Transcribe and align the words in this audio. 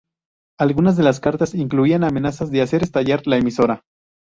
Algunas 0.59 0.97
de 0.97 1.03
las 1.03 1.19
cartas 1.19 1.53
incluían 1.53 2.03
amenazas 2.03 2.49
de 2.49 2.63
hacer 2.63 2.81
estallar 2.81 3.21
la 3.27 3.37
emisora. 3.37 3.83